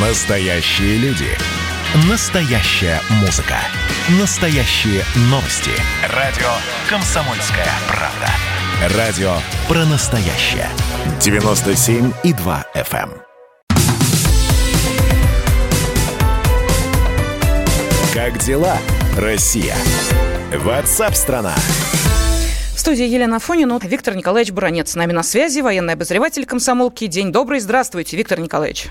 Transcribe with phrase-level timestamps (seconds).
[0.00, 1.26] Настоящие люди.
[2.08, 3.56] Настоящая музыка.
[4.20, 5.72] Настоящие новости.
[6.14, 6.46] Радио
[6.88, 8.96] «Комсомольская правда».
[8.96, 9.32] Радио
[9.66, 10.68] про настоящее.
[11.18, 13.10] 97,2 FM.
[13.10, 13.22] эм.
[18.14, 18.78] Как дела,
[19.16, 19.74] Россия?
[20.54, 21.56] Ватсап-страна!
[22.72, 27.08] В студии Елена Фонина, Виктор Николаевич Буранец с нами на связи, военный обозреватель комсомолки.
[27.08, 28.90] День добрый, здравствуйте, Виктор Николаевич.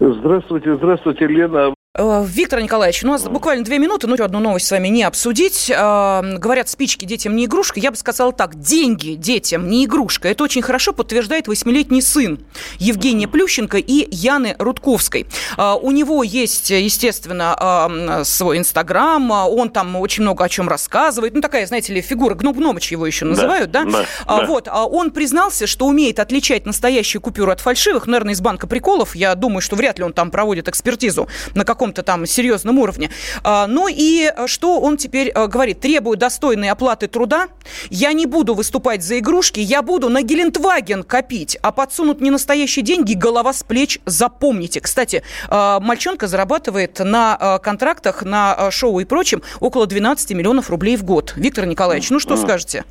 [0.00, 1.74] Здравствуйте, здравствуйте, Лена.
[1.98, 5.68] Э, Виктор Николаевич, у нас буквально две минуты, ну, одну новость с вами не обсудить.
[5.68, 7.80] Э, Говорят, спички детям не игрушка.
[7.80, 10.28] Я бы сказала так, деньги детям не игрушка.
[10.28, 12.38] Это очень хорошо подтверждает восьмилетний сын
[12.78, 15.26] Евгения Плющенко и Яны Рудковской.
[15.56, 21.34] Э, У него есть, естественно, свой Инстаграм, он там очень много о чем рассказывает.
[21.34, 23.84] Ну, такая, знаете ли, фигура, Гном Гномыч его еще называют, да?
[23.84, 24.46] да, да.
[24.46, 29.16] Вот, а он признался, что умеет отличать настоящую купюру от фальшивых, наверное, из банка приколов.
[29.16, 33.10] Я думаю, что вряд ли он там проводит экспертизу на каком-то там серьезном уровне.
[33.42, 35.80] А, Ну и а, что он теперь а, говорит?
[35.80, 37.48] Требую достойной оплаты труда.
[37.90, 42.84] Я не буду выступать за игрушки, я буду на Гелендваген копить, а подсунут не настоящие
[42.84, 44.80] деньги, голова с плеч запомните.
[44.80, 50.68] Кстати, а, мальчонка зарабатывает на а, контрактах, на а, шоу и прочем около 12 миллионов
[50.68, 51.32] рублей в год.
[51.36, 52.84] Виктор Николаевич, ну что скажете?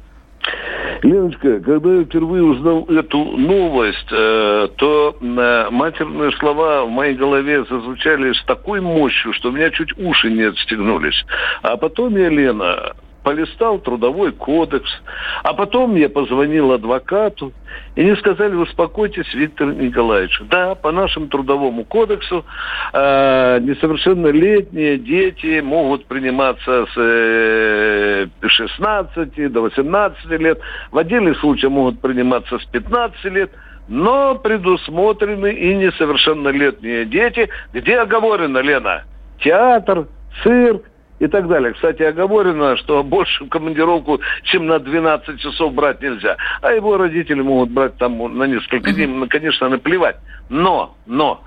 [1.04, 7.66] Леночка, когда я впервые узнал эту новость, э, то э, матерные слова в моей голове
[7.66, 11.26] зазвучали с такой мощью, что у меня чуть уши не отстегнулись.
[11.62, 12.94] А потом я, Лена,
[13.28, 14.90] полистал трудовой кодекс,
[15.44, 17.52] а потом я позвонил адвокату,
[17.98, 20.42] и мне сказали, успокойтесь, Виктор Николаевич.
[20.50, 22.46] Да, по нашему трудовому кодексу
[22.94, 30.62] э, несовершеннолетние дети могут приниматься с э, 16 до 18 лет,
[30.92, 33.52] в отдельных случаях могут приниматься с 15 лет,
[33.90, 39.04] но предусмотрены и несовершеннолетние дети, где оговорено, Лена,
[39.42, 40.08] театр,
[40.44, 40.86] цирк,
[41.20, 41.74] и так далее.
[41.74, 46.38] Кстати, оговорено, что больше в командировку, чем на 12 часов брать нельзя.
[46.62, 50.18] А его родители могут брать там на несколько дней, конечно, наплевать.
[50.50, 51.44] Но, но,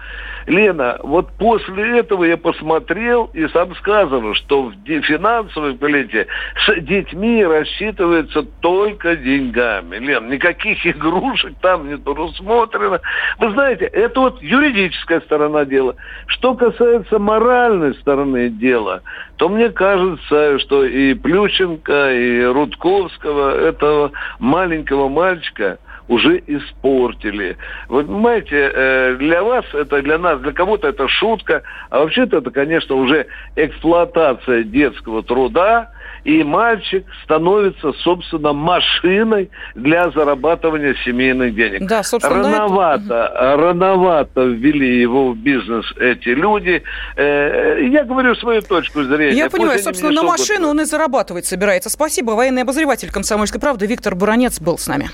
[0.47, 6.27] Лена, вот после этого я посмотрел и сам сказал, что в финансовой политике
[6.67, 9.97] с детьми рассчитывается только деньгами.
[9.97, 13.01] Лен, никаких игрушек там не предусмотрено.
[13.39, 15.95] Вы знаете, это вот юридическая сторона дела.
[16.27, 19.03] Что касается моральной стороны дела,
[19.37, 25.79] то мне кажется, что и Плющенко, и Рудковского, этого маленького мальчика,
[26.11, 27.57] уже испортили.
[27.89, 32.51] Вы понимаете, э, для вас это, для нас, для кого-то это шутка, а вообще-то это,
[32.51, 35.91] конечно, уже эксплуатация детского труда,
[36.25, 41.87] и мальчик становится, собственно, машиной для зарабатывания семейных денег.
[41.89, 46.83] Да, собственно, да, это- рановато, рановато ввели его в бизнес эти люди.
[47.17, 49.37] Э, Я говорю свою точку зрения.
[49.37, 51.89] Я Пусть понимаю, собственно, на машину он и зарабатывать собирается.
[51.89, 52.33] Спасибо.
[52.33, 55.07] Военный обозреватель комсомольской правды Виктор Буранец был с нами.